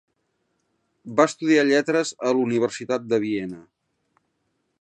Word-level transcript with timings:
Va 1.19 1.27
estudiar 1.31 1.67
lletres 1.67 2.15
a 2.31 2.33
la 2.33 2.43
Universitat 2.49 3.09
de 3.13 3.21
Viena. 3.27 3.65